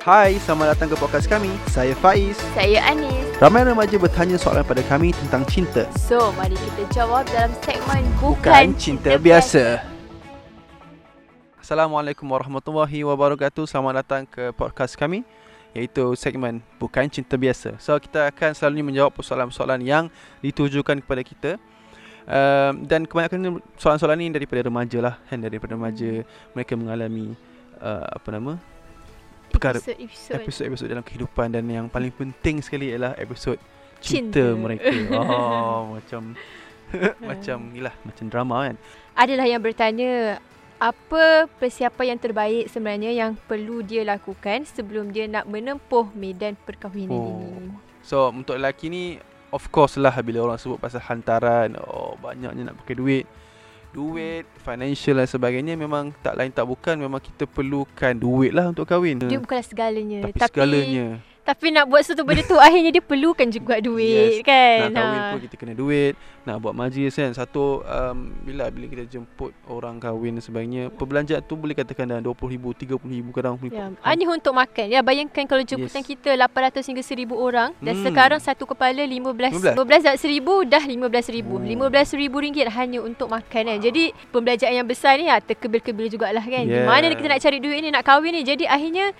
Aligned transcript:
Hai, 0.00 0.40
selamat 0.40 0.72
datang 0.72 0.88
ke 0.88 0.96
podcast 0.96 1.28
kami. 1.28 1.52
Saya 1.68 1.92
Faiz. 1.92 2.32
Saya 2.56 2.80
Anis. 2.88 3.20
Ramai 3.36 3.68
remaja 3.68 4.00
bertanya 4.00 4.40
soalan 4.40 4.64
pada 4.64 4.80
kami 4.88 5.12
tentang 5.12 5.44
cinta. 5.44 5.84
So, 5.92 6.32
mari 6.40 6.56
kita 6.56 7.04
jawab 7.04 7.28
dalam 7.28 7.52
segmen 7.60 8.08
Bukan, 8.16 8.40
Bukan 8.40 8.68
cinta 8.80 9.20
biasa. 9.20 9.84
Assalamualaikum 11.60 12.24
warahmatullahi 12.24 13.04
wabarakatuh. 13.04 13.68
Selamat 13.68 14.00
datang 14.00 14.24
ke 14.24 14.56
podcast 14.56 14.96
kami 14.96 15.20
iaitu 15.76 16.16
segmen 16.16 16.64
Bukan 16.80 17.04
Cinta 17.12 17.36
Biasa. 17.36 17.76
So 17.76 17.92
kita 18.00 18.32
akan 18.32 18.56
selalu 18.56 18.80
menjawab 18.80 19.12
persoalan-persoalan 19.12 19.84
yang 19.84 20.08
ditujukan 20.40 21.04
kepada 21.04 21.20
kita. 21.20 21.50
Um, 22.24 22.88
dan 22.88 23.04
kebanyakan 23.04 23.60
soalan-soalan 23.76 24.24
ini 24.24 24.32
daripada 24.32 24.64
remaja 24.64 24.98
lah 25.04 25.14
kan 25.28 25.44
daripada 25.44 25.76
remaja 25.76 26.24
mereka 26.56 26.72
mengalami 26.72 27.36
uh, 27.84 28.06
apa 28.16 28.28
nama 28.32 28.56
perkara 29.50 29.76
Episod-episod. 29.76 30.32
episod-episod 30.36 30.86
dalam 30.86 31.02
kehidupan 31.02 31.50
dan 31.50 31.66
yang 31.66 31.86
paling 31.86 32.10
penting 32.10 32.62
sekali 32.62 32.88
ialah 32.88 33.12
episod 33.14 33.58
cinta, 33.98 34.40
Cinta. 34.40 34.56
mereka. 34.56 34.88
Oh, 35.12 35.98
macam 35.98 36.32
macam 37.20 37.58
inilah 37.70 37.94
macam 38.00 38.24
drama 38.26 38.56
kan. 38.64 38.76
Adalah 39.12 39.46
yang 39.46 39.60
bertanya, 39.60 40.38
apa 40.76 41.44
persiapan 41.60 42.16
yang 42.16 42.18
terbaik 42.18 42.64
sebenarnya 42.66 43.12
yang 43.12 43.36
perlu 43.36 43.84
dia 43.84 44.00
lakukan 44.00 44.64
sebelum 44.64 45.12
dia 45.12 45.28
nak 45.28 45.44
menempuh 45.44 46.08
medan 46.14 46.56
perkahwinan 46.56 47.12
Oh. 47.12 47.36
ini? 47.36 47.76
So 48.00 48.32
untuk 48.32 48.56
lelaki 48.56 48.88
ni 48.88 49.20
of 49.50 49.68
course 49.68 49.94
lah 49.94 50.16
bila 50.18 50.40
orang 50.42 50.56
sebut 50.56 50.80
pasal 50.80 51.04
hantaran, 51.04 51.76
oh 51.76 52.16
banyaknya 52.16 52.72
nak 52.72 52.80
pakai 52.80 52.96
duit. 52.96 53.26
Duit, 53.90 54.46
financial 54.62 55.18
dan 55.18 55.26
sebagainya 55.26 55.74
memang 55.74 56.14
tak 56.22 56.38
lain 56.38 56.54
tak 56.54 56.62
bukan 56.62 56.94
memang 56.94 57.18
kita 57.18 57.42
perlukan 57.42 58.14
duit 58.14 58.54
lah 58.54 58.70
untuk 58.70 58.86
kahwin. 58.86 59.18
Dia 59.26 59.42
bukanlah 59.42 59.66
segalanya. 59.66 60.18
Tapi, 60.30 60.38
segalanya. 60.38 61.06
Tapi 61.50 61.66
nak 61.68 61.84
buat 61.84 62.00
sesuatu 62.00 62.22
benda 62.22 62.42
tu 62.42 62.54
akhirnya 62.56 62.90
dia 62.90 63.02
perlukan 63.02 63.46
juga 63.46 63.74
duit 63.78 64.38
Yes. 64.38 64.46
kan. 64.46 64.78
Nak 64.86 65.02
kahwin 65.02 65.20
pun 65.28 65.40
kita 65.42 65.54
kena 65.56 65.74
duit 65.74 66.14
Nak 66.40 66.56
buat 66.56 66.70
majlis 66.72 67.10
kan 67.12 67.30
Satu 67.30 67.82
um, 67.82 68.16
Bila 68.40 68.70
bila 68.70 68.86
kita 68.86 69.02
jemput 69.04 69.50
orang 69.66 69.98
kahwin 69.98 70.32
dan 70.32 70.42
sebagainya 70.42 70.82
Perbelanjaan 70.90 71.42
tu 71.42 71.54
boleh 71.54 71.74
katakan 71.74 72.06
dalam 72.06 72.22
RM20,000 72.24 72.62
RM30,000 72.86 73.26
kadang 73.32 73.54
Ya, 73.66 73.86
hanya 74.00 74.24
untuk 74.30 74.52
makan. 74.52 74.86
Ya, 74.86 75.00
bayangkan 75.00 75.44
kalau 75.44 75.60
jemputan 75.60 76.00
Yes. 76.00 76.08
kita 76.08 76.30
800 76.32 76.86
hingga 76.86 77.02
1000 77.02 77.34
orang 77.34 77.74
dan 77.78 77.92
Hmm. 77.92 78.04
sekarang 78.04 78.38
satu 78.38 78.64
kepala 78.64 79.02
15 79.02 79.52
15. 79.52 79.74
15 79.74 80.02
dan 80.02 80.16
1000 80.16 80.38
dah 80.64 80.84
15000. 80.84 81.50
Oh. 81.50 81.90
15000 81.90 82.38
ringgit 82.40 82.66
hanya 82.68 82.98
untuk 83.00 83.26
makan 83.26 83.62
kan. 83.66 83.78
Jadi 83.78 84.02
pembelanjaan 84.30 84.74
yang 84.74 84.86
besar 84.86 85.16
ni 85.16 85.26
ya 85.26 85.38
terkebil-kebil 85.38 86.06
jugalah 86.08 86.42
kan. 86.42 86.62
Di 86.62 86.72
Yeah. 86.72 86.86
mana 86.86 87.10
kita 87.10 87.26
nak 87.26 87.40
cari 87.40 87.58
duit 87.58 87.80
ni 87.80 87.90
nak 87.90 88.02
kahwin 88.02 88.32
ni. 88.32 88.42
Jadi 88.42 88.64
akhirnya 88.64 89.10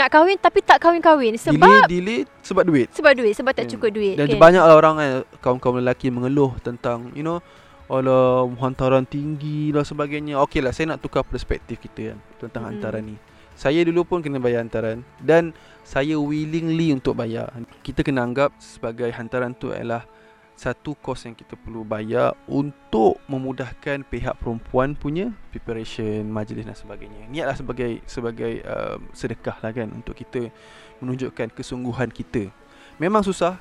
nak 0.00 0.08
kahwin 0.08 0.34
tapi 0.34 0.58
tak 0.60 0.80
kahwin-kahwin 0.80 1.36
Delay, 1.36 1.44
sebab 1.44 1.84
delay 1.84 2.20
sebab 2.40 2.62
duit 2.64 2.88
sebab 2.90 3.12
duit 3.12 3.34
sebab 3.36 3.52
tak 3.52 3.68
Hmm. 3.68 3.72
cukup 3.76 3.90
duit 3.92 4.16
Dan 4.16 4.26
kan. 4.26 4.40
banyaklah 4.40 4.74
orang 4.74 4.94
kan 4.96 5.10
Kaum-kaum 5.38 5.76
lelaki 5.76 6.08
mengeluh 6.08 6.56
tentang 6.58 7.12
You 7.12 7.20
know 7.20 7.38
Alah 7.86 8.46
hantaran 8.56 9.04
tinggi 9.04 9.68
lah 9.68 9.82
sebagainya 9.82 10.40
Okey 10.40 10.62
lah 10.62 10.70
saya 10.70 10.94
nak 10.94 11.02
tukar 11.02 11.20
perspektif 11.22 11.76
kita 11.76 12.14
kan 12.14 12.18
Tentang 12.38 12.62
Mm-mm. 12.62 12.72
hantaran 12.78 13.02
ni 13.04 13.16
Saya 13.52 13.82
dulu 13.82 14.06
pun 14.06 14.22
kena 14.22 14.38
bayar 14.38 14.62
hantaran 14.62 15.04
Dan 15.18 15.52
saya 15.82 16.16
willingly 16.16 16.90
untuk 16.90 17.12
bayar 17.12 17.50
Kita 17.82 18.00
kena 18.00 18.22
anggap 18.22 18.56
sebagai 18.56 19.10
hantaran 19.10 19.52
tu 19.52 19.68
adalah 19.68 20.06
Satu 20.60 20.92
kos 20.92 21.24
yang 21.24 21.32
kita 21.32 21.56
perlu 21.56 21.88
bayar 21.88 22.36
Untuk 22.44 23.16
memudahkan 23.24 24.04
pihak 24.04 24.36
perempuan 24.36 24.92
punya 24.92 25.32
Preparation, 25.48 26.28
majlis 26.28 26.68
dan 26.68 26.76
sebagainya 26.76 27.24
Niatlah 27.32 27.56
sebagai 27.56 28.04
sebagai 28.04 28.60
uh, 28.68 29.00
sedekah 29.16 29.56
lah 29.64 29.72
kan 29.72 29.88
Untuk 29.88 30.20
kita 30.20 30.52
menunjukkan 31.00 31.56
kesungguhan 31.56 32.12
kita 32.12 32.52
Memang 33.00 33.24
susah 33.24 33.56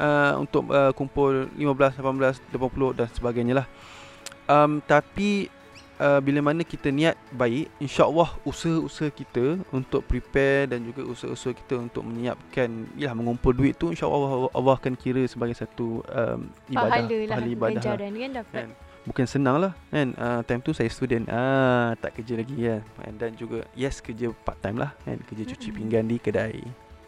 uh, 0.00 0.34
untuk 0.40 0.66
uh, 0.72 0.92
kumpul 0.96 1.46
15, 1.54 2.00
18, 2.00 2.56
80 2.56 2.98
dan 2.98 3.08
sebagainya 3.12 3.54
lah. 3.62 3.66
Um, 4.50 4.82
tapi 4.82 5.46
uh, 6.00 6.20
bila 6.24 6.40
mana 6.40 6.64
kita 6.64 6.88
niat 6.88 7.14
baik, 7.30 7.68
insya-Allah 7.76 8.32
usaha-usaha 8.48 9.12
kita 9.12 9.60
untuk 9.70 10.00
prepare 10.08 10.72
dan 10.72 10.80
juga 10.82 11.04
usaha-usaha 11.04 11.52
kita 11.52 11.76
untuk 11.76 12.02
menyiapkan 12.08 12.88
yalah 12.96 13.12
mengumpul 13.12 13.52
duit 13.52 13.76
tu 13.76 13.92
insya-Allah 13.92 14.48
Allah, 14.50 14.74
akan 14.80 14.96
kira 14.96 15.20
sebagai 15.28 15.54
satu 15.54 16.00
um, 16.08 16.48
ibadah, 16.72 17.04
pahala 17.04 17.16
lah 17.28 17.38
ibadah 17.44 17.68
lah. 17.68 17.70
ganjaran 17.76 18.10
kan 18.16 18.32
dapat. 18.32 18.64
Kan? 18.64 18.70
Bukan 19.00 19.24
senang 19.24 19.56
lah 19.56 19.72
kan 19.88 20.12
uh, 20.20 20.44
Time 20.44 20.60
tu 20.60 20.76
saya 20.76 20.92
student 20.92 21.24
ah, 21.32 21.96
Tak 21.96 22.20
kerja 22.20 22.36
lagi 22.36 22.52
kan 22.52 22.84
And 23.08 23.16
Dan 23.16 23.32
juga 23.32 23.64
Yes 23.72 24.04
kerja 24.04 24.28
part 24.44 24.60
time 24.60 24.76
lah 24.76 24.92
kan 25.08 25.16
Kerja 25.24 25.56
cuci 25.56 25.72
Mm-mm. 25.72 25.78
pinggan 25.80 26.04
di 26.04 26.20
kedai 26.20 26.60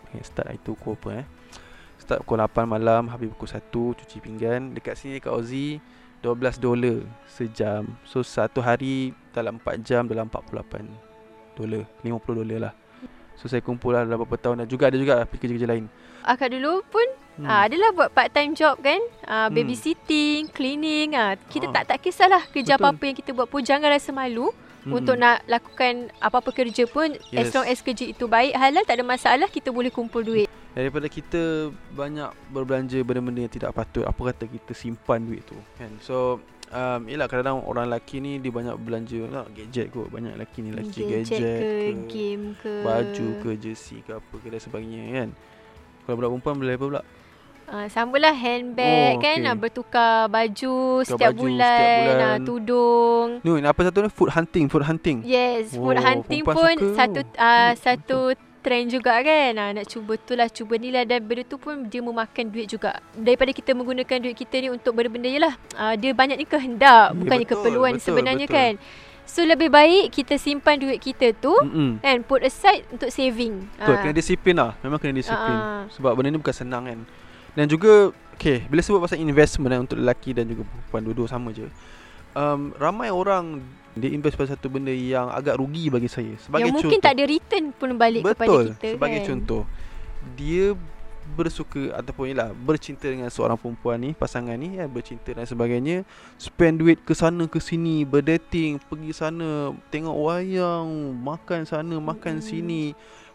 okay, 0.09 0.24
Start 0.24 0.48
hari 0.48 0.60
tu 0.64 0.72
pukul 0.72 0.97
apa 0.97 1.09
eh 1.20 1.26
Start 2.00 2.24
pukul 2.24 2.41
8 2.41 2.64
malam 2.64 3.12
Habis 3.12 3.28
pukul 3.36 3.44
1 3.44 4.00
Cuci 4.00 4.16
pinggan 4.24 4.72
Dekat 4.72 4.97
sini 4.97 5.20
dekat 5.20 5.36
Aussie 5.36 5.84
12 6.22 6.62
dolar 6.62 7.03
sejam 7.27 7.84
So 8.06 8.22
satu 8.22 8.62
hari 8.62 9.10
Dalam 9.34 9.59
4 9.59 9.83
jam 9.83 10.06
Dalam 10.06 10.31
48 10.31 10.87
dolar 11.59 11.83
50 12.00 12.41
dolar 12.41 12.59
lah 12.71 12.75
So 13.34 13.50
saya 13.50 13.59
kumpul 13.59 13.93
lah 13.93 14.06
dalam 14.06 14.22
beberapa 14.22 14.38
tahun 14.38 14.62
Dan 14.62 14.66
juga 14.71 14.87
ada 14.87 14.97
juga 14.97 15.12
lah 15.19 15.27
kerja-kerja 15.27 15.66
lain 15.66 15.91
Akak 16.22 16.55
dulu 16.55 16.87
pun 16.87 17.03
hmm. 17.43 17.50
Ah, 17.50 17.66
adalah 17.66 17.91
buat 17.91 18.15
part 18.15 18.31
time 18.31 18.55
job 18.55 18.78
kan. 18.78 19.03
Ah, 19.27 19.50
Hmm. 19.50 19.59
babysitting, 19.59 20.47
cleaning. 20.47 21.19
Ah, 21.19 21.34
kita 21.50 21.66
Ah. 21.66 21.83
tak 21.83 21.84
tak 21.91 21.99
kisahlah 21.99 22.47
kerja 22.47 22.78
Betul. 22.78 22.87
apa-apa 22.87 23.03
yang 23.10 23.16
kita 23.19 23.31
buat 23.34 23.50
pun 23.50 23.59
jangan 23.59 23.91
rasa 23.91 24.15
malu 24.15 24.54
Hmm. 24.87 24.99
untuk 24.99 25.19
nak 25.19 25.43
lakukan 25.47 26.15
apa-apa 26.19 26.54
kerja 26.54 26.87
pun 26.87 27.10
as 27.34 27.50
Yes. 27.50 27.54
long 27.54 27.66
as 27.66 27.83
kerja 27.83 28.06
itu 28.06 28.31
baik, 28.31 28.54
halal 28.54 28.87
tak 28.87 28.99
ada 28.99 29.03
masalah, 29.03 29.50
kita 29.50 29.75
boleh 29.75 29.91
kumpul 29.91 30.22
duit. 30.22 30.47
Daripada 30.72 31.05
kita 31.05 31.69
banyak 31.93 32.33
berbelanja 32.49 32.97
benda-benda 33.00 33.41
yang 33.41 33.53
tidak 33.53 33.72
patut 33.72 34.03
Apa 34.03 34.33
kata 34.33 34.49
kita 34.49 34.72
simpan 34.72 35.21
duit 35.21 35.44
tu 35.44 35.53
kan 35.77 35.93
So 36.00 36.41
um, 36.69 37.00
Yelah 37.05 37.28
kadang-kadang 37.28 37.60
orang 37.62 37.87
lelaki 37.87 38.19
ni 38.19 38.41
Dia 38.41 38.49
banyak 38.49 38.77
belanja 38.77 39.21
lah, 39.28 39.44
Gadget 39.49 39.93
kot 39.93 40.09
Banyak 40.09 40.33
lelaki 40.33 40.59
ni 40.60 40.72
lelaki 40.72 41.05
gadget, 41.05 41.28
Gadget 41.28 41.60
ke, 41.60 41.69
ke 41.69 41.93
game 42.09 42.44
ke. 42.56 42.72
Baju 42.81 43.27
ke 43.38 43.50
Jersey 43.55 44.00
ke 44.00 44.16
apa 44.16 44.34
ke 44.34 44.49
dan 44.49 44.59
sebagainya 44.59 45.03
kan 45.15 45.28
Kalau 46.03 46.15
budak 46.16 46.31
perempuan 46.33 46.56
boleh 46.56 46.75
apa 46.75 46.87
pula 46.89 47.03
Ah, 47.65 47.89
samalah 47.89 48.34
handbag 48.34 49.16
Oh, 49.16 49.22
kan, 49.22 49.39
okey. 49.39 49.49
ah, 49.49 49.56
bertukar 49.56 50.12
baju 50.28 50.75
Tukar 50.99 51.06
setiap 51.06 51.31
baju 51.31 51.41
bulan, 51.47 51.62
setiap 51.62 51.89
bulan. 51.94 52.16
Ah, 52.19 52.39
tudung. 52.43 53.28
Ni 53.41 53.50
apa 53.62 53.81
satu 53.83 53.99
ni 53.99 54.10
Food 54.10 54.31
hunting 54.31 54.65
Food 54.66 54.84
hunting 54.84 55.19
Yes, 55.22 55.72
food 55.72 55.97
Oh, 55.97 56.03
hunting 56.03 56.43
pun 56.43 56.56
suka 56.75 56.97
satu 56.99 57.21
tu. 57.22 57.33
uh, 57.34 57.72
satu 57.75 58.19
trend 58.62 58.88
juga 58.88 59.18
kan. 59.18 59.52
Uh, 59.52 59.70
nak 59.74 59.86
cuba 59.86 60.14
tu 60.16 60.32
lah, 60.32 60.46
cuba 60.46 60.74
ni 60.74 60.88
lah 60.88 61.02
dan 61.02 61.20
benda 61.20 61.42
tu 61.42 61.58
pun 61.58 61.84
dia 61.84 61.98
memakan 61.98 62.48
duit 62.48 62.66
juga. 62.66 62.96
Daripada 63.12 63.50
kita 63.50 63.74
menggunakan 63.74 64.22
duit 64.22 64.32
kita 64.34 64.56
ni 64.56 64.70
untuk 64.70 64.94
benda-benda 64.94 65.26
je 65.26 65.40
lah. 65.40 65.54
Uh, 65.74 65.94
dia 65.94 66.10
banyak 66.10 66.36
ni 66.36 66.46
kehendak, 66.46 67.10
Ya, 67.10 67.12
bukannya 67.12 67.42
betul, 67.42 67.54
keperluan 67.58 67.92
betul, 67.92 68.06
sebenarnya 68.06 68.46
betul. 68.46 68.56
kan. 68.56 68.72
So 69.22 69.42
lebih 69.42 69.68
baik 69.68 70.10
kita 70.12 70.34
simpan 70.34 70.76
duit 70.76 70.98
kita 70.98 71.30
tu 71.32 71.54
Mm-mm. 71.56 71.98
and 72.00 72.22
put 72.22 72.42
aside 72.42 72.82
untuk 72.88 73.06
saving. 73.08 73.70
Betul 73.72 73.94
Ah. 73.94 74.00
kena 74.00 74.12
disiplin 74.12 74.54
lah 74.54 74.74
Memang 74.82 74.98
kena 74.98 75.14
disiplin 75.14 75.56
Ah. 75.56 75.86
Sebab 75.90 76.10
benda 76.12 76.28
ni 76.28 76.36
bukan 76.36 76.50
senang 76.52 76.84
kan 76.84 76.98
Dan 77.54 77.64
juga 77.64 78.10
Okay 78.34 78.66
Bila 78.66 78.82
sebut 78.82 78.98
pasal 78.98 79.22
investment 79.22 79.70
kan, 79.70 79.80
Untuk 79.80 79.96
lelaki 79.96 80.34
dan 80.34 80.50
juga 80.50 80.66
perempuan 80.66 81.00
Dua-dua 81.06 81.26
sama 81.28 81.48
je 81.48 81.64
um, 82.34 82.75
Ramai 82.76 83.09
orang 83.12 83.60
Dia 83.93 84.09
invest 84.12 84.37
pada 84.37 84.56
satu 84.56 84.72
benda 84.72 84.93
Yang 84.93 85.28
agak 85.32 85.54
rugi 85.60 85.88
bagi 85.93 86.09
saya 86.09 86.34
Sebagai 86.41 86.69
yang 86.69 86.75
contoh 86.76 86.88
mungkin 86.88 87.00
tak 87.00 87.12
ada 87.16 87.25
return 87.28 87.65
pun 87.76 87.91
balik 87.97 88.22
kepada 88.25 88.48
Betul 88.48 88.65
kita 88.76 88.88
Sebagai 88.97 89.20
kan. 89.20 89.26
contoh 89.32 89.62
Dia 90.37 90.66
bersuka 91.22 91.94
ataupun 91.97 92.34
ialah 92.34 92.50
bercinta 92.50 93.06
dengan 93.06 93.31
seorang 93.31 93.54
perempuan 93.54 93.94
ni 94.03 94.10
pasangan 94.10 94.59
ni 94.59 94.76
ya 94.76 94.91
bercinta 94.91 95.31
dan 95.31 95.47
sebagainya 95.47 96.03
spend 96.34 96.82
duit 96.82 96.98
ke 96.98 97.15
sana 97.15 97.47
ke 97.47 97.62
sini 97.62 98.03
berdating 98.03 98.82
pergi 98.91 99.15
sana 99.15 99.71
tengok 99.88 100.12
wayang 100.19 101.15
makan 101.22 101.62
sana 101.62 101.94
makan 102.03 102.42
Mm-mm. 102.42 102.44
sini 102.44 102.84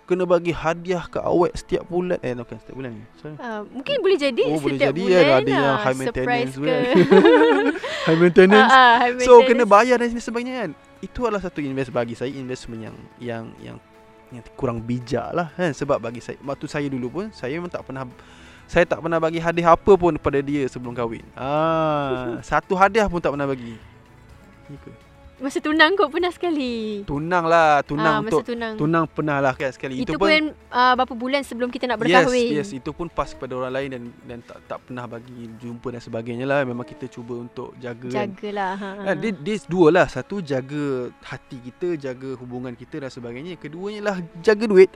kena 0.07 0.23
bagi 0.23 0.49
hadiah 0.49 1.03
ke 1.03 1.19
awet 1.19 1.51
setiap 1.53 1.83
bulan 1.85 2.15
eh 2.19 2.31
bukan 2.31 2.55
setiap 2.57 2.75
bulan 2.75 2.95
ni 2.95 3.03
sorry 3.19 3.35
Ah, 3.37 3.59
mungkin 3.61 3.99
boleh 3.99 4.15
jadi 4.15 4.41
Oh, 4.47 4.55
boleh 4.55 4.79
setiap 4.79 4.89
jadi 4.89 5.01
bulan 5.03 5.19
kan, 5.21 5.35
ada 5.37 5.51
yang 5.51 5.67
ah, 5.67 5.77
high 5.77 5.97
maintenance 5.99 6.55
ke. 6.55 6.63
kan. 6.63 6.81
high 8.07 8.15
maintenance 8.17 8.71
Ah, 8.71 8.79
ah, 8.79 8.93
high 9.03 9.13
So 9.19 9.43
kena 9.43 9.61
maintenance. 9.61 9.69
bayar 9.69 9.95
dan 9.99 10.07
sebagainya 10.15 10.53
kan 10.57 10.69
Itu 10.97 11.19
adalah 11.21 11.43
satu 11.43 11.59
invest 11.59 11.91
bagi 11.91 12.15
saya 12.15 12.31
Investment 12.31 12.81
yang 12.81 12.95
Yang 13.19 13.43
yang 13.61 13.77
yang 14.27 14.43
kurang 14.55 14.79
bijak 14.79 15.27
lah 15.29 15.51
kan 15.53 15.71
Sebab 15.71 15.99
bagi 15.99 16.19
saya 16.19 16.39
Waktu 16.39 16.65
saya 16.65 16.87
dulu 16.87 17.07
pun 17.09 17.25
Saya 17.29 17.55
memang 17.55 17.69
tak 17.69 17.83
pernah 17.83 18.07
Saya 18.63 18.83
tak 18.83 18.99
pernah 18.99 19.19
bagi 19.19 19.37
hadiah 19.37 19.71
apa 19.71 19.91
pun 19.93 20.15
Pada 20.15 20.39
dia 20.39 20.67
sebelum 20.67 20.91
kahwin 20.91 21.23
ah, 21.33 22.39
Satu 22.47 22.73
hadiah 22.73 23.05
pun 23.05 23.19
tak 23.19 23.31
pernah 23.31 23.45
bagi 23.45 23.75
ke? 24.67 24.91
Masa 25.37 25.57
tunang 25.59 25.93
kot 25.93 26.09
pernah 26.09 26.29
sekali. 26.29 27.05
Tunang 27.05 27.45
lah, 27.45 27.77
Ah, 27.77 27.85
tunang 27.85 28.15
masa 28.19 28.29
untuk 28.31 28.41
tunang. 28.43 28.73
tunang 28.73 29.05
pernah 29.05 29.37
lah 29.37 29.53
kan 29.53 29.69
sekali. 29.69 30.01
Itu, 30.01 30.17
pun, 30.17 30.29
uh, 30.49 30.93
berapa 30.93 31.13
bulan 31.13 31.41
sebelum 31.41 31.69
kita 31.69 31.85
nak 31.85 32.01
berkahwin. 32.01 32.51
Yes, 32.51 32.67
yes, 32.67 32.81
itu 32.81 32.89
pun 32.89 33.05
pas 33.05 33.29
kepada 33.29 33.53
orang 33.53 33.69
lain 33.71 33.89
dan 33.91 34.01
dan 34.23 34.37
tak 34.41 34.57
tak 34.65 34.77
pernah 34.81 35.05
bagi 35.05 35.45
jumpa 35.55 35.87
dan 35.89 36.01
sebagainya 36.01 36.41
lah. 36.43 36.61
Memang 36.63 36.81
kita 36.83 37.05
cuba 37.05 37.37
untuk 37.37 37.77
jaga 37.77 38.09
kan. 38.09 38.33
Jagalah. 38.33 38.73
Ha, 38.75 38.89
ha. 38.89 39.03
Kan, 39.03 39.15
dia, 39.19 39.31
dia 39.31 39.55
dua 39.63 39.87
lah 39.89 40.05
Satu 40.05 40.39
jaga 40.39 40.85
hati 41.23 41.57
kita 41.59 41.93
Jaga 41.95 42.33
hubungan 42.35 42.73
kita 42.73 42.97
dan 42.97 43.09
sebagainya 43.09 43.55
Keduanya 43.55 44.01
lah 44.03 44.15
jaga 44.39 44.65
duit 44.65 44.89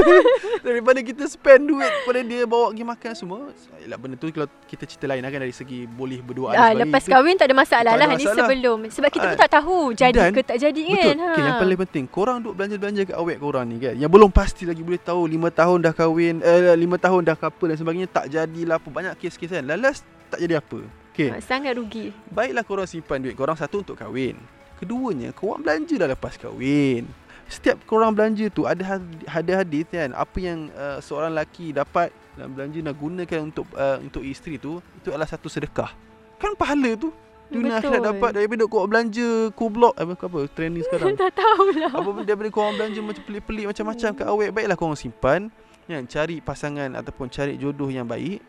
Daripada 0.66 1.00
kita 1.00 1.24
spend 1.26 1.66
duit 1.66 1.92
Pada 2.02 2.20
dia 2.20 2.42
bawa 2.44 2.70
pergi 2.70 2.84
makan 2.84 3.12
semua 3.12 3.38
Yalah 3.78 3.96
benda 3.96 4.16
tu 4.16 4.28
kalau 4.28 4.48
kita 4.64 4.84
cerita 4.84 5.06
lain 5.06 5.20
lah 5.20 5.30
kan 5.30 5.40
Dari 5.40 5.52
segi 5.52 5.84
boleh 5.84 6.20
berdoa 6.20 6.52
sebagainya. 6.52 6.80
lepas 6.82 7.00
Itu- 7.00 7.12
kahwin 7.12 7.34
tak 7.36 7.46
ada 7.46 7.56
masalah 7.56 7.82
tak 7.86 7.96
ada 7.96 8.02
lah 8.02 8.08
ni 8.08 8.16
masalah. 8.20 8.38
sebelum 8.42 8.78
sebab 8.88 9.10
kita 9.10 9.24
pun 9.24 9.32
Ah, 9.32 9.40
tak 9.40 9.50
tahu 9.52 9.75
jadi 9.92 10.12
dan- 10.12 10.34
ke 10.34 10.42
tak 10.42 10.58
jadi 10.58 10.80
Betul. 10.80 10.96
kan? 10.96 11.16
Okay, 11.32 11.42
Yang 11.42 11.56
paling 11.60 11.78
penting 11.86 12.04
Korang 12.06 12.38
duk 12.40 12.54
belanja-belanja 12.54 13.00
kat 13.04 13.16
awet 13.16 13.36
korang 13.36 13.66
ni 13.66 13.76
kan? 13.78 13.94
Yang 13.94 14.10
belum 14.12 14.30
pasti 14.30 14.62
lagi 14.64 14.82
boleh 14.82 14.98
tahu 14.98 15.20
5 15.24 15.50
tahun 15.50 15.78
dah 15.82 15.92
kahwin 15.92 16.34
eh, 16.40 16.74
5 16.74 16.96
tahun 16.98 17.20
dah 17.24 17.36
couple 17.36 17.68
dan 17.68 17.76
sebagainya 17.76 18.08
Tak 18.08 18.26
jadilah 18.28 18.76
apa. 18.76 18.88
Banyak 18.88 19.14
kes-kes 19.16 19.50
kan? 19.50 19.64
Lalas 19.64 20.02
tak 20.26 20.40
jadi 20.40 20.58
apa. 20.58 20.80
Okay 21.10 21.32
Ah, 21.32 21.40
sangat 21.40 21.72
rugi. 21.74 22.12
Baiklah 22.28 22.60
korang 22.60 22.84
simpan 22.84 23.20
duit 23.20 23.32
korang 23.32 23.56
satu 23.56 23.80
untuk 23.80 23.96
kahwin. 23.96 24.36
Keduanya, 24.76 25.32
korang 25.32 25.64
belanja 25.64 25.96
dah 25.96 26.08
lepas 26.12 26.36
kahwin. 26.36 27.08
Setiap 27.46 27.80
korang 27.86 28.12
belanja 28.12 28.50
tu 28.50 28.68
ada 28.68 29.00
ada 29.24 29.52
hadis 29.56 29.86
kan? 29.88 30.12
Apa 30.12 30.36
yang 30.36 30.68
uh, 30.74 30.98
seorang 31.00 31.32
lelaki 31.32 31.72
dapat 31.72 32.12
dan 32.36 32.52
belanja 32.52 32.84
nak 32.84 32.96
gunakan 32.98 33.40
untuk 33.48 33.64
uh, 33.72 33.96
untuk 33.96 34.20
isteri 34.20 34.60
tu 34.60 34.82
itu 34.98 35.08
adalah 35.08 35.24
satu 35.24 35.48
sedekah. 35.48 35.88
Kan 36.36 36.52
pahala 36.52 36.92
tu 37.00 37.08
dunia 37.46 37.78
Betul. 37.78 37.80
akhirat 37.82 38.00
dapat 38.02 38.30
daripada 38.34 38.64
korang 38.66 38.88
belanja 38.90 39.28
kublok 39.54 39.94
apa 39.94 40.12
apa 40.18 40.38
trending 40.50 40.82
sekarang. 40.82 41.14
tak 41.20 41.32
tahulah 41.38 41.92
apa 41.94 42.08
pun 42.10 42.22
daripada 42.26 42.50
korang 42.50 42.74
belanja 42.74 43.00
macam 43.02 43.22
pelik-pelik 43.22 43.64
macam-macam 43.70 44.08
kat 44.18 44.26
awet 44.26 44.50
baiklah 44.50 44.76
korang 44.78 44.98
simpan 44.98 45.40
kan 45.86 46.02
cari 46.10 46.42
pasangan 46.42 46.98
ataupun 46.98 47.30
cari 47.30 47.54
jodoh 47.54 47.86
yang 47.86 48.10
baik 48.10 48.42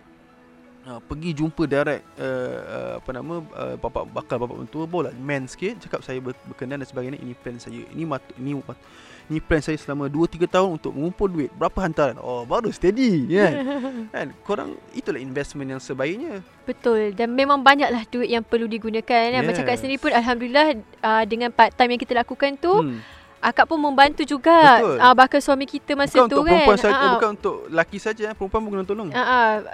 uh, 0.87 0.99
pergi 1.03 1.35
jumpa 1.35 1.67
direct 1.67 2.03
uh, 2.17 2.23
uh, 2.23 2.93
apa 3.03 3.09
nama 3.11 3.33
uh, 3.43 3.75
bapak 3.75 4.03
bakal 4.09 4.37
bapak 4.39 4.57
mentua 4.63 4.87
boleh. 4.87 5.11
Man 5.19 5.45
sikit 5.45 5.83
cakap 5.83 6.01
saya 6.01 6.23
ber- 6.23 6.39
berkenan 6.47 6.79
dan 6.79 6.87
sebagainya 6.87 7.19
ini 7.19 7.35
plan 7.35 7.59
saya. 7.59 7.83
Ini 7.91 8.03
mat, 8.07 8.23
ini 8.39 8.55
mat, 8.63 8.79
ini 9.27 9.43
plan 9.43 9.59
saya 9.59 9.75
selama 9.75 10.07
2 10.07 10.15
3 10.39 10.47
tahun 10.47 10.69
untuk 10.79 10.95
mengumpul 10.95 11.27
duit. 11.27 11.51
Berapa 11.53 11.83
hantaran? 11.83 12.15
Oh 12.23 12.47
baru 12.47 12.71
steady 12.71 13.27
kan? 13.27 13.53
Kan? 14.15 14.27
Korang 14.47 14.79
itulah 14.95 15.19
investment 15.19 15.67
yang 15.67 15.81
sebaiknya. 15.83 16.39
Betul. 16.63 17.11
Dan 17.11 17.35
memang 17.35 17.59
banyaklah 17.59 18.07
duit 18.07 18.31
yang 18.31 18.41
perlu 18.41 18.63
digunakan 18.65 19.03
kan. 19.35 19.43
Macam 19.43 19.63
kat 19.67 19.75
Yes. 19.75 19.83
sini 19.83 19.95
pun 19.99 20.15
alhamdulillah 20.15 20.79
uh, 21.03 21.23
dengan 21.27 21.51
part 21.51 21.75
time 21.75 21.95
yang 21.95 22.01
kita 22.01 22.15
lakukan 22.15 22.55
tu 22.55 22.71
hmm. 22.71 23.16
Akak 23.39 23.65
pun 23.65 23.77
membantu 23.77 24.21
juga 24.21 24.81
Betul. 24.81 24.97
uh, 24.97 25.13
bakal 25.13 25.39
suami 25.39 25.63
kita 25.63 25.91
bukan 25.91 25.99
masa 25.99 26.15
tu 26.15 26.25
untuk 26.25 26.41
kan. 26.41 26.51
perempuan 26.51 26.77
saja 26.77 26.93
Ah, 26.93 27.01
ah. 27.01 27.13
bukan 27.13 27.29
untuk 27.31 27.55
lelaki 27.67 27.97
saja 27.97 28.23
eh. 28.23 28.33
perempuan 28.33 28.61
pun 28.61 28.69
kena 28.71 28.85
tolong 28.85 29.07
ah, 29.11 29.23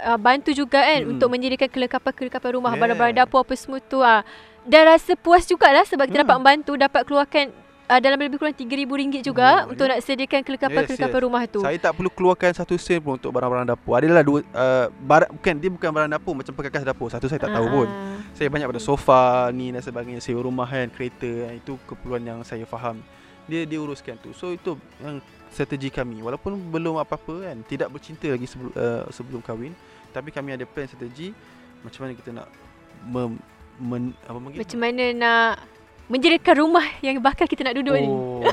ah, 0.05 0.17
bantu 0.17 0.51
juga 0.51 0.79
kan 0.79 0.99
Mm-mm. 0.99 1.11
untuk 1.13 1.27
menyediakan 1.29 1.69
kelengkapan-kelengkapan 1.69 2.51
rumah, 2.53 2.71
Yeah. 2.71 2.81
barang-barang 2.81 3.15
dapur 3.17 3.39
apa 3.41 3.53
semua 3.53 3.79
tu 3.79 3.99
ah. 3.99 4.21
Dan 4.63 4.87
rasa 4.87 5.13
puas 5.13 5.43
jugalah 5.43 5.83
sebab 5.83 6.05
kita 6.05 6.17
Hmm. 6.17 6.25
dapat 6.25 6.35
membantu, 6.37 6.71
dapat 6.73 7.01
keluarkan 7.03 7.45
ah, 7.85 7.99
dalam 7.99 8.15
lebih 8.15 8.35
kurang 8.37 8.51
RM3,000 8.53 9.19
juga 9.21 9.47
Oh, 9.61 9.71
untuk 9.71 9.85
ya. 9.85 9.91
nak 9.91 9.99
sediakan 10.01 10.39
kelengkapan-kelengkapan 10.41 11.03
Yes, 11.09 11.19
yes. 11.19 11.25
rumah 11.27 11.43
tu. 11.45 11.59
Saya 11.59 11.77
tak 11.77 11.91
perlu 11.93 12.09
keluarkan 12.09 12.51
satu 12.53 12.73
sen 12.75 12.97
pun 12.97 13.15
untuk 13.15 13.29
barang-barang 13.29 13.67
dapur. 13.69 13.93
Adalah 13.93 14.23
dua 14.23 14.39
uh, 14.41 14.87
barang 14.89 15.29
bukan 15.33 15.53
dia 15.57 15.69
bukan 15.69 15.89
barang 15.89 16.11
dapur 16.11 16.33
macam 16.33 16.53
perkakas 16.53 16.83
dapur. 16.83 17.07
Satu 17.07 17.27
saya 17.27 17.39
tak 17.39 17.51
tahu 17.51 17.67
pun. 17.69 17.87
Saya 18.33 18.47
banyak 18.47 18.65
pada 18.65 18.81
sofa 18.81 19.21
ni 19.51 19.69
dan 19.69 19.79
sebagainya, 19.79 20.19
sewa 20.19 20.41
rumah 20.41 20.65
kan, 20.65 20.87
kereta 20.89 21.27
kan. 21.45 21.53
itu 21.53 21.75
keperluan 21.85 22.23
yang 22.23 22.39
saya 22.41 22.63
faham. 22.63 23.03
Dia 23.49 23.67
dia 23.67 23.79
uruskan 23.79 24.15
tu. 24.19 24.31
So 24.31 24.55
itu 24.55 24.79
yang 25.03 25.19
strategi 25.51 25.91
kami. 25.91 26.23
Walaupun 26.23 26.55
belum 26.71 26.97
apa-apa 26.97 27.51
kan, 27.51 27.57
tidak 27.67 27.91
bercinta 27.91 28.31
lagi 28.31 28.47
sebelum 28.47 28.71
uh, 28.73 29.03
sebelum 29.11 29.41
kahwin, 29.43 29.75
tapi 30.15 30.31
kami 30.31 30.55
ada 30.55 30.63
plan 30.63 30.87
strategi 30.87 31.35
macam 31.83 31.99
mana 32.07 32.11
kita 32.15 32.29
nak 32.31 32.47
mem, 33.03 33.31
men, 33.83 34.03
apa 34.23 34.37
panggil? 34.39 34.59
Macam 34.63 34.79
mana 34.79 35.03
nak 35.11 35.51
menjadikan 36.07 36.55
rumah 36.55 36.87
yang 37.03 37.19
bakal 37.19 37.43
kita 37.47 37.67
nak 37.67 37.75
duduk 37.75 37.95
ni. 37.99 38.07
Oh, 38.07 38.43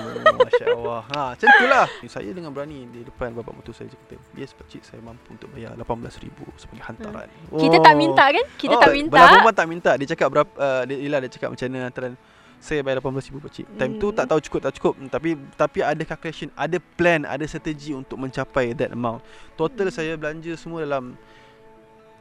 Masya 0.50 0.66
Allah 0.74 1.00
ha, 1.12 1.22
Macam 1.34 1.46
itulah 1.46 1.86
Saya 2.08 2.30
dengan 2.32 2.50
berani 2.52 2.88
Di 2.88 3.00
depan 3.06 3.32
bapak 3.36 3.52
mertua 3.54 3.74
saya 3.76 3.88
Kata 3.92 4.16
Yes 4.34 4.52
pakcik 4.56 4.82
saya 4.82 5.00
mampu 5.04 5.32
untuk 5.32 5.48
bayar 5.52 5.76
RM18,000 5.78 6.38
Sebagai 6.56 6.84
hantaran 6.84 7.28
Kita 7.52 7.76
tak 7.80 7.94
minta 7.96 8.24
kan? 8.28 8.46
Kita 8.56 8.74
oh, 8.76 8.80
tak 8.80 8.90
minta. 8.92 9.12
Belah 9.12 9.28
perempuan 9.28 9.56
tak 9.56 9.68
minta 9.68 9.90
Dia 9.96 10.06
cakap 10.16 10.28
berapa 10.32 10.52
uh, 10.56 10.82
dia, 10.88 10.96
Yelah 10.98 11.18
dia 11.24 11.30
cakap 11.30 11.48
macam 11.52 11.66
mana 11.68 11.78
hantaran 11.88 12.12
saya 12.60 12.84
bayar 12.84 13.00
RM18,000 13.00 13.40
pakcik 13.40 13.66
Time 13.74 13.92
tu 13.96 14.12
Hmm. 14.12 14.16
tak 14.20 14.26
tahu 14.28 14.40
cukup 14.44 14.60
tak 14.68 14.72
cukup 14.76 14.92
Hmm, 14.94 15.08
Tapi 15.08 15.32
tapi 15.56 15.78
ada 15.80 16.02
calculation 16.04 16.52
Ada 16.52 16.76
plan 16.76 17.24
Ada 17.24 17.48
strategi 17.48 17.96
untuk 17.96 18.20
mencapai 18.20 18.76
that 18.76 18.92
amount 18.92 19.24
Total 19.56 19.88
Hmm. 19.88 19.96
saya 19.96 20.12
belanja 20.14 20.52
semua 20.54 20.84
dalam 20.84 21.16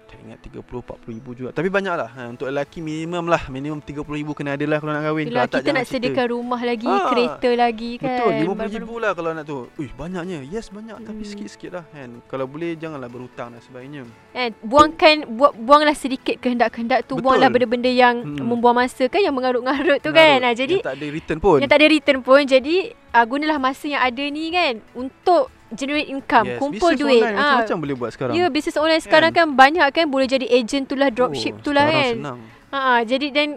tak 0.09 0.19
ingat 0.19 0.39
30-40 0.41 0.81
ribu 1.07 1.29
juga 1.31 1.49
Tapi 1.51 1.69
banyak 1.69 1.93
lah 1.93 2.09
ha, 2.09 2.21
Untuk 2.27 2.45
lelaki 2.45 2.79
minimum 2.79 3.25
lah 3.25 3.45
Minimum 3.47 3.77
30 3.79 4.01
ribu 4.09 4.33
kena 4.33 4.53
ada 4.53 4.65
lah 4.65 4.77
Kalau 4.77 4.91
nak 4.91 5.03
kahwin 5.03 5.25
Kalau 5.25 5.39
tak 5.39 5.47
kita 5.47 5.57
jangan 5.61 5.75
nak 5.75 5.85
cerita. 5.85 5.95
sediakan 6.01 6.25
rumah 6.27 6.61
lagi, 6.61 6.87
Ah, 6.87 7.05
kereta 7.07 7.49
lagi 7.53 7.91
kan. 7.95 8.07
Betul, 8.09 8.31
Baru- 8.31 8.55
RM50,000 8.59 8.91
lah 8.97 9.11
kalau 9.13 9.29
nak 9.31 9.45
tu. 9.45 9.57
Uish, 9.75 9.93
banyaknya. 9.93 10.39
Yes, 10.43 10.67
banyak 10.67 10.97
tapi 10.99 11.21
Hmm. 11.21 11.29
sikit-sikit 11.29 11.71
lah 11.71 11.83
kan. 11.85 12.09
Kalau 12.25 12.45
boleh 12.45 12.73
janganlah 12.73 13.05
berhutang 13.07 13.49
dan 13.51 13.61
sebagainya. 13.61 14.01
Kan, 14.31 14.49
buangkan 14.59 15.15
buang, 15.29 15.53
buanglah 15.59 15.93
sedikit 15.93 16.39
kehendak-kehendak 16.39 17.03
tu, 17.03 17.13
Betul. 17.13 17.23
buanglah 17.23 17.49
benda-benda 17.49 17.87
yang 17.87 18.15
Hmm. 18.19 18.41
membuang 18.41 18.73
masa 18.75 19.05
kan 19.05 19.19
yang 19.19 19.31
mengarut-ngarut 19.31 19.99
tu 19.99 20.09
Mengarut. 20.09 20.33
kan. 20.33 20.39
Ah, 20.41 20.53
jadi 20.53 20.75
yang 20.75 20.87
tak 20.87 20.95
ada 20.95 21.07
return 21.07 21.39
pun. 21.39 21.57
yang 21.59 21.69
tak 21.69 21.77
ada 21.77 21.87
return 21.87 22.19
pun. 22.19 22.41
Jadi 22.41 22.75
uh, 23.09 23.25
gunalah 23.25 23.57
masa 23.57 23.85
yang 23.87 24.01
ada 24.01 24.23
ni 24.23 24.49
kan 24.49 24.73
untuk 24.93 25.51
generate 25.73 26.09
income, 26.09 26.47
yes. 26.49 26.59
kumpul 26.59 26.91
duit. 26.97 27.21
Ah, 27.21 27.61
macam-macam 27.61 27.77
boleh 27.81 27.95
buat 27.95 28.11
sekarang. 28.13 28.33
Ya, 28.37 28.45
bisnes 28.49 28.77
online 28.77 29.03
sekarang 29.03 29.31
kan 29.33 29.47
banyak 29.53 29.87
kan 29.93 30.05
boleh 30.09 30.25
jadi 30.25 30.45
agent 30.49 30.89
tu 30.89 30.97
lah, 30.97 31.13
dropship 31.13 31.61
oh, 31.61 31.63
tu 31.65 31.71
lah 31.73 31.85
sekarang 31.85 32.01
kan. 32.01 32.13
senang. 32.17 32.39
Ha, 32.69 33.01
jadi 33.05 33.27
dan 33.33 33.47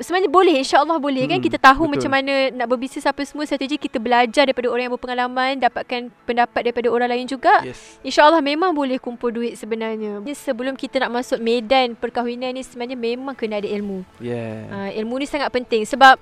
sebenarnya 0.00 0.30
boleh, 0.32 0.56
insya-Allah 0.64 0.96
boleh 0.96 1.28
kan 1.28 1.38
Hmm, 1.40 1.44
kita 1.44 1.58
tahu 1.60 1.84
betul. 1.84 1.92
macam 1.96 2.10
mana 2.16 2.34
nak 2.56 2.66
berbisnes 2.72 3.04
apa 3.04 3.20
semua 3.28 3.44
strategi 3.44 3.76
kita 3.76 4.00
belajar 4.00 4.48
daripada 4.48 4.72
orang 4.72 4.88
yang 4.88 4.94
berpengalaman, 4.96 5.60
dapatkan 5.60 6.00
pendapat 6.24 6.60
daripada 6.68 6.88
orang 6.88 7.08
lain 7.12 7.28
juga. 7.28 7.60
Yes. 7.64 8.00
InsyaAllah 8.00 8.40
memang 8.40 8.72
boleh 8.72 8.96
kumpul 8.96 9.28
duit 9.32 9.60
sebenarnya. 9.60 10.24
Ni 10.24 10.32
Sebelum 10.32 10.76
kita 10.76 11.04
nak 11.04 11.20
masuk 11.20 11.38
medan 11.40 11.92
perkahwinan 11.96 12.56
ni 12.56 12.64
sebenarnya 12.64 12.96
memang 12.96 13.36
kena 13.36 13.60
ada 13.60 13.68
ilmu. 13.68 14.04
Yeah. 14.18 14.68
Uh, 14.72 14.90
ilmu 15.04 15.20
ni 15.20 15.26
sangat 15.28 15.52
penting 15.52 15.84
sebab 15.84 16.16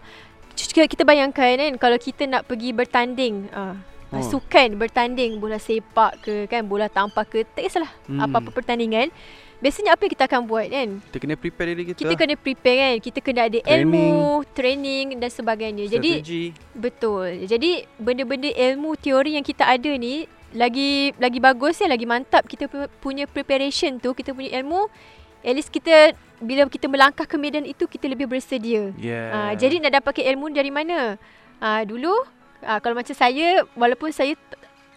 kita 0.58 1.06
bayangkan 1.06 1.54
kan 1.54 1.72
kalau 1.78 1.98
kita 2.02 2.26
nak 2.26 2.50
pergi 2.50 2.74
bertanding 2.74 3.46
uh, 3.54 3.78
Oh. 4.10 4.24
sukan 4.24 4.72
bertanding 4.74 5.36
bola 5.36 5.56
sepak 5.56 6.20
ke 6.20 6.34
kan 6.46 6.64
bola 6.64 6.88
tampar 6.88 7.22
ke 7.22 7.44
tak 7.44 7.60
kisahlah 7.62 7.92
Hmm. 8.04 8.20
apa-apa 8.20 8.48
pertandingan 8.50 9.12
biasanya 9.58 9.92
apa 9.92 10.06
yang 10.06 10.12
kita 10.14 10.24
akan 10.24 10.40
buat 10.44 10.64
kan 10.64 10.88
Kita 11.02 11.18
kena 11.18 11.34
prepare 11.34 11.68
diri 11.70 11.84
kita. 11.86 11.98
kita 11.98 12.14
kena 12.14 12.34
prepare 12.34 12.76
kan 12.78 12.94
kita 12.98 13.18
kena 13.18 13.40
ada 13.44 13.58
Training. 13.58 13.74
ilmu 13.84 14.08
training 14.48 15.06
dan 15.14 15.28
sebagainya 15.28 15.84
jadi 15.90 16.12
Strategi. 16.18 16.44
Betul. 16.72 17.44
Jadi 17.44 17.70
benda-benda 17.96 18.48
ilmu 18.48 18.94
teori 18.94 19.34
yang 19.34 19.42
kita 19.42 19.66
ada 19.66 19.90
ni 19.92 20.24
lagi 20.48 21.12
lagi 21.14 21.36
bagus 21.38 21.76
ya, 21.76 21.86
lagi 21.86 22.06
mantap 22.06 22.42
kita 22.42 22.64
pu- 22.64 22.88
punya 22.98 23.26
preparation 23.26 23.98
tu, 23.98 24.14
kita 24.14 24.32
punya 24.32 24.56
ilmu 24.56 24.88
at 25.40 25.52
least 25.52 25.68
kita 25.68 26.16
bila 26.38 26.64
kita 26.64 26.86
melangkah 26.86 27.22
ke 27.22 27.34
medan 27.34 27.62
itu 27.62 27.84
kita 27.84 28.06
lebih 28.06 28.24
bersedia. 28.24 28.94
Yeah. 28.94 29.26
Uh, 29.28 29.52
jadi 29.52 29.82
nak 29.82 30.00
dapatkan 30.00 30.24
ilmu 30.24 30.48
dari 30.48 30.70
mana? 30.70 31.18
Uh, 31.58 31.82
dulu 31.82 32.14
uh, 32.60 32.78
kalau 32.78 32.94
macam 32.94 33.12
saya 33.12 33.46
walaupun 33.72 34.10
saya 34.10 34.34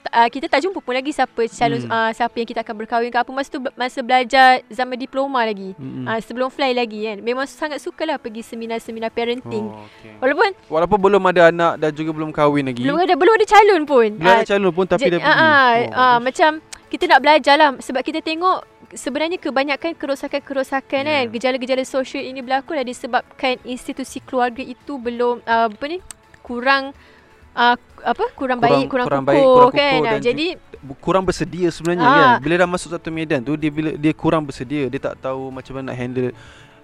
uh, 0.08 0.28
kita 0.28 0.46
tak 0.46 0.62
jumpa 0.62 0.78
pun 0.78 0.92
lagi 0.92 1.10
siapa 1.10 1.46
calon 1.48 1.82
Hmm. 1.82 1.90
uh, 1.90 2.12
siapa 2.12 2.36
yang 2.36 2.48
kita 2.48 2.62
akan 2.62 2.76
berkahwin 2.76 3.10
ke 3.10 3.18
apa 3.18 3.32
masa 3.32 3.50
tu 3.50 3.60
masa 3.74 4.00
belajar 4.00 4.48
zaman 4.68 4.98
diploma 4.98 5.42
lagi. 5.42 5.72
Mm-mm. 5.76 6.04
Uh, 6.04 6.20
sebelum 6.20 6.50
fly 6.50 6.74
lagi 6.74 7.06
kan. 7.06 7.18
Memang 7.20 7.46
sangat 7.46 7.78
sukalah 7.78 8.18
pergi 8.18 8.42
seminar-seminar 8.42 9.10
parenting. 9.10 9.66
Oh, 9.66 9.86
okay. 9.86 10.18
Walaupun 10.20 10.50
Walaupun 10.68 10.98
belum 11.00 11.24
ada 11.26 11.42
anak 11.48 11.74
dan 11.78 11.92
juga 11.92 12.12
belum 12.12 12.30
kahwin 12.30 12.66
lagi. 12.68 12.82
belum 12.82 12.98
ada 12.98 13.14
belum 13.14 13.34
ada 13.36 13.46
calon 13.46 13.82
pun. 13.86 14.10
Belum 14.18 14.34
ada 14.34 14.46
calon 14.46 14.72
pun 14.72 14.86
tapi 14.86 15.02
Jadi, 15.06 15.14
dah 15.16 15.20
pergi. 15.22 15.32
ah, 15.32 15.46
ah, 15.46 15.72
Oh, 15.92 16.02
ah, 16.02 16.18
macam 16.20 16.52
kita 16.92 17.04
nak 17.08 17.20
belajar 17.22 17.56
lah 17.56 17.70
sebab 17.80 18.02
kita 18.02 18.20
tengok 18.20 18.68
sebenarnya 18.92 19.40
kebanyakan 19.40 19.96
kerosakan-kerosakan 19.96 21.02
Yeah. 21.02 21.24
kan 21.24 21.32
gejala-gejala 21.32 21.88
sosial 21.88 22.28
ini 22.28 22.44
berlaku 22.44 22.76
dah 22.76 22.84
disebabkan 22.84 23.56
institusi 23.64 24.20
keluarga 24.20 24.60
itu 24.60 25.00
belum 25.00 25.40
uh, 25.42 25.72
apa 25.72 25.86
ni 25.88 26.04
kurang 26.42 26.92
uh, 27.54 27.76
apa 28.02 28.24
kurang, 28.34 28.58
Kurang- 28.58 28.60
baik 28.60 28.86
kurang, 28.90 29.06
kurang 29.08 29.24
kukuh, 29.24 29.32
baik, 29.32 29.44
kurang 29.46 29.72
kan 29.72 29.92
kukuh 29.94 30.02
Ah, 30.02 30.12
dan 30.12 30.22
jadi 30.22 30.46
kurang 30.98 31.24
bersedia 31.24 31.68
sebenarnya 31.70 32.04
Ah. 32.04 32.14
kan. 32.14 32.30
Bila 32.42 32.54
dah 32.58 32.70
masuk 32.70 32.90
satu 32.92 33.10
medan 33.14 33.40
tu 33.42 33.54
dia 33.54 33.70
bila 33.70 33.94
dia 33.94 34.14
kurang 34.14 34.44
bersedia, 34.44 34.90
dia 34.90 35.00
tak 35.00 35.22
tahu 35.22 35.54
macam 35.54 35.78
mana 35.78 35.94
nak 35.94 35.98
handle 35.98 36.30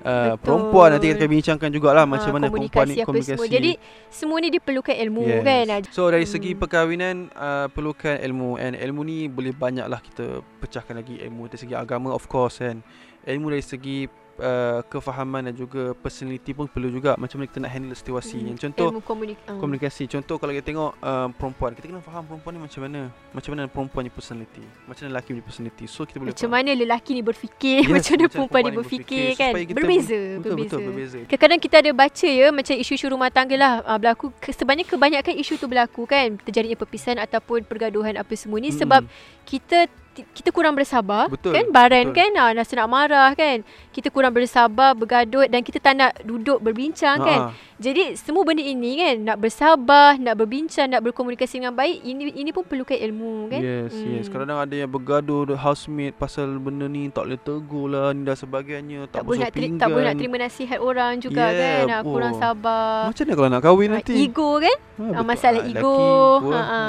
uh, 0.06 0.36
Betul. 0.36 0.38
perempuan 0.46 0.88
nanti 0.94 1.06
kita 1.10 1.18
akan 1.20 1.32
bincangkan 1.34 1.70
jugalah 1.74 2.06
macam 2.06 2.30
ah, 2.30 2.36
mana 2.38 2.46
perempuan 2.48 2.86
ni 2.86 2.96
komunikasi 3.02 3.34
semua 3.34 3.48
jadi 3.50 3.72
semua 4.08 4.38
ni 4.38 4.50
diperlukan 4.54 4.96
ilmu 4.96 5.24
Yes. 5.26 5.42
kan 5.44 5.66
So 5.90 6.08
dari 6.08 6.28
segi 6.30 6.54
Hmm. 6.54 6.60
perkahwinan 6.62 7.16
uh, 7.34 7.68
perlukan 7.74 8.16
ilmu 8.22 8.62
and 8.62 8.78
ilmu 8.78 9.02
ni 9.02 9.26
boleh 9.28 9.52
banyaklah 9.52 10.00
kita 10.00 10.46
pecahkan 10.62 11.02
lagi 11.02 11.18
ilmu 11.20 11.50
dari 11.50 11.60
segi 11.60 11.74
agama 11.74 12.14
of 12.14 12.30
course 12.30 12.62
kan. 12.62 12.86
Ilmu 13.28 13.52
dari 13.52 13.66
segi 13.66 14.08
uh, 14.40 14.80
kefahaman 14.86 15.50
dan 15.50 15.54
juga 15.54 15.94
personality 15.94 16.54
pun 16.54 16.66
perlu 16.66 16.90
juga 16.90 17.18
macam 17.18 17.42
mana 17.42 17.48
kita 17.50 17.60
nak 17.62 17.72
handle 17.72 17.94
situasi. 17.94 18.38
Hmm. 18.38 18.48
Yang 18.54 18.58
contoh 18.70 18.88
ilmu 18.90 19.02
komunik 19.04 19.38
uh. 19.46 19.58
komunikasi. 19.58 20.04
Contoh 20.08 20.36
kalau 20.38 20.54
kita 20.54 20.66
tengok 20.66 20.92
uh, 20.98 21.28
perempuan, 21.34 21.72
kita 21.74 21.86
kena 21.88 22.02
faham 22.02 22.24
perempuan 22.26 22.52
ni 22.56 22.62
macam 22.62 22.80
mana. 22.86 23.02
Macam 23.34 23.50
mana 23.54 23.64
perempuan 23.68 24.02
ni 24.06 24.12
personality. 24.12 24.64
Macam 24.86 25.02
mana 25.06 25.10
lelaki 25.18 25.28
punya 25.34 25.46
personality. 25.46 25.86
So 25.86 26.06
kita 26.06 26.18
boleh 26.18 26.32
Macam 26.34 26.50
faham. 26.50 26.56
mana 26.64 26.72
lelaki 26.74 27.12
ni 27.14 27.22
berfikir, 27.22 27.80
Yes, 27.84 27.94
macam 27.96 28.12
mana 28.14 28.26
perempuan 28.28 28.28
ni 28.28 28.38
perempuan 28.38 28.62
ni 28.64 28.72
berfikir, 28.78 29.28
berfikir, 29.34 29.42
kan. 29.42 29.54
Berbeza, 29.78 30.20
Betul 30.38 30.52
berbeza. 30.54 30.64
betul 30.64 30.82
berbeza. 30.86 31.18
Kadang-kadang 31.26 31.60
kita 31.62 31.76
ada 31.82 31.92
baca 31.94 32.28
ya 32.28 32.48
macam 32.54 32.76
isu-isu 32.78 33.06
rumah 33.10 33.30
tangga 33.30 33.56
lah 33.58 33.72
uh, 33.84 33.98
berlaku 33.98 34.26
sebenarnya 34.44 34.86
kebanyakan 34.88 35.34
isu 35.38 35.54
tu 35.58 35.68
berlaku 35.68 36.06
kan 36.06 36.38
terjadinya 36.42 36.78
perpisahan 36.78 37.20
ataupun 37.20 37.66
pergaduhan 37.66 38.16
apa 38.16 38.34
semua 38.38 38.58
ni 38.58 38.70
Hmm. 38.70 38.80
sebab 38.84 39.02
kita 39.48 39.88
kita 40.34 40.50
kurang 40.50 40.74
bersabar 40.74 41.28
Betul, 41.28 41.54
kan? 41.54 41.66
Baran 41.70 42.14
betul. 42.14 42.18
kan? 42.18 42.32
Ah, 42.40 42.52
rasa 42.56 42.74
nak 42.80 42.90
marah 42.90 43.30
kan? 43.38 43.62
Kita 43.92 44.08
kurang 44.10 44.34
bersabar 44.34 44.98
bergaduh 44.98 45.46
dan 45.46 45.62
kita 45.62 45.78
tak 45.78 45.94
nak 45.98 46.12
duduk 46.24 46.62
berbincang 46.64 47.18
kan? 47.22 47.40
Ha, 47.50 47.77
jadi 47.78 48.14
semua 48.14 48.42
benda 48.42 48.60
ini 48.60 48.98
kan 48.98 49.16
nak 49.24 49.38
bersabar 49.38 50.18
nak 50.18 50.34
berbincang 50.36 50.90
nak 50.90 51.00
berkomunikasi 51.00 51.58
dengan 51.58 51.72
baik 51.72 52.02
ini 52.02 52.34
ini 52.34 52.50
pun 52.50 52.62
perlukan 52.62 52.98
ilmu 52.98 53.48
kan 53.48 53.62
Yes, 53.62 53.94
Hmm. 53.94 54.14
yes. 54.14 54.26
Kadang-kadang 54.28 54.60
ada 54.60 54.76
yang 54.76 54.90
bergaduh 54.90 55.54
housemate 55.54 56.12
pasal 56.12 56.58
benda 56.58 56.86
ni 56.86 57.06
tak 57.08 57.24
boleh 57.24 57.38
tegur 57.38 57.86
lah 57.88 58.12
ni 58.12 58.24
dan 58.24 58.34
sebagainya, 58.34 59.06
tak 59.06 59.12
tak, 59.12 59.22
boleh 59.24 59.40
nak 59.40 59.52
teri- 59.52 59.78
tak 59.78 59.88
boleh 59.88 60.06
nak 60.06 60.16
terima 60.16 60.36
nasihat 60.40 60.80
orang 60.80 61.14
juga 61.18 61.44
Yeah, 61.48 61.86
kan 61.86 62.02
kurang 62.04 62.34
oh. 62.34 62.40
sabar 62.40 63.08
Macam 63.08 63.24
mana 63.24 63.34
kalau 63.36 63.50
nak 63.50 63.62
kahwin 63.62 63.88
Ah, 63.88 63.94
nanti? 63.96 64.14
ego 64.18 64.50
kan 64.58 64.78
Ha, 64.98 65.04
Ah, 65.04 65.10
betul. 65.14 65.26
masalah 65.28 65.60
Ah, 65.60 65.70
ego. 65.70 65.98
Ha, 66.42 66.58
ha. 66.58 66.64
ha. 66.66 66.82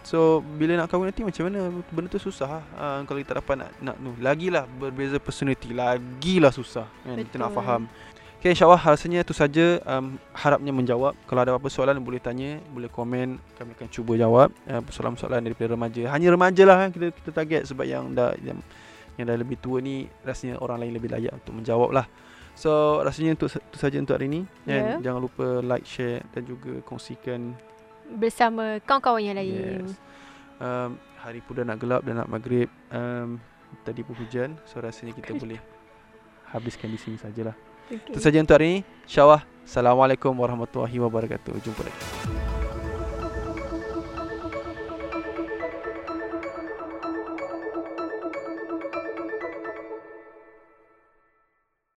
So 0.00 0.18
bila 0.40 0.72
nak 0.76 0.86
kahwin 0.86 1.10
nanti 1.10 1.20
macam 1.20 1.42
mana 1.44 1.58
benda 1.88 2.06
tu 2.08 2.20
susah 2.20 2.46
ha, 2.62 3.02
kalau 3.02 3.18
kita 3.18 3.34
dapat 3.36 3.54
nak 3.56 3.70
nak 3.80 3.96
tu. 3.96 4.14
Lagilah 4.16 4.64
berbeza 4.70 5.18
personality, 5.18 5.74
lagilah 5.74 6.50
susah 6.50 6.86
kan 7.02 7.18
kita 7.18 7.34
nak 7.36 7.50
Betul. 7.50 7.58
faham. 7.58 7.82
Okay 8.46 8.54
insyaAllah 8.54 8.78
rasanya 8.78 9.26
tu 9.26 9.34
saja 9.34 9.82
um, 9.90 10.22
harapnya 10.30 10.70
menjawab 10.70 11.18
Kalau 11.26 11.42
ada 11.42 11.50
apa-apa 11.50 11.66
soalan 11.66 11.98
boleh 11.98 12.22
tanya 12.22 12.62
Boleh 12.70 12.86
komen 12.86 13.42
Kami 13.58 13.74
akan 13.74 13.88
cuba 13.90 14.14
jawab 14.14 14.54
uh, 14.70 14.86
Soalan-soalan 14.86 15.42
daripada 15.42 15.74
remaja 15.74 16.14
Hanya 16.14 16.30
remaja 16.30 16.62
lah 16.62 16.86
kan 16.86 16.94
kita, 16.94 17.10
kita 17.10 17.30
target 17.34 17.66
Sebab 17.66 17.82
yang 17.82 18.14
dah 18.14 18.38
yang, 18.46 18.62
yang 19.18 19.26
dah 19.26 19.34
lebih 19.34 19.58
tua 19.58 19.82
ni 19.82 20.06
Rasanya 20.22 20.62
orang 20.62 20.78
lain 20.78 20.94
lebih 20.94 21.10
layak 21.10 21.34
untuk 21.34 21.58
menjawab 21.58 21.90
lah 21.90 22.06
So 22.54 23.02
rasanya 23.02 23.34
untuk 23.34 23.50
itu 23.50 23.76
saja 23.82 23.98
untuk 23.98 24.14
hari 24.14 24.30
ni 24.30 24.46
Ya. 24.62 24.94
kan? 24.94 25.02
Jangan 25.02 25.20
lupa 25.26 25.46
like, 25.66 25.82
share 25.82 26.22
dan 26.30 26.46
juga 26.46 26.78
kongsikan 26.86 27.50
bersama 28.14 28.78
kawan-kawan 28.86 29.26
yang 29.26 29.36
lain 29.42 29.90
Yes. 29.90 29.90
Um, 30.62 31.02
hari 31.18 31.42
pun 31.42 31.58
dah 31.58 31.66
nak 31.66 31.82
gelap 31.82 32.06
dah 32.06 32.14
nak 32.14 32.30
maghrib. 32.30 32.70
Um, 32.94 33.42
tadi 33.82 34.06
pun 34.06 34.14
hujan. 34.14 34.54
So 34.70 34.78
rasanya 34.78 35.18
kita 35.18 35.34
boleh 35.42 35.58
habiskan 36.54 36.94
di 36.94 36.98
sini 37.02 37.18
sajalah. 37.18 37.65
Okay. 37.86 38.12
Itu 38.12 38.18
saja 38.18 38.38
untuk 38.42 38.58
hari 38.58 38.66
ini. 38.66 38.80
InsyaAllah. 39.06 39.42
Assalamualaikum 39.66 40.30
warahmatullahi 40.30 40.96
wabarakatuh. 41.02 41.58
Jumpa 41.58 41.82
lagi. 41.82 42.35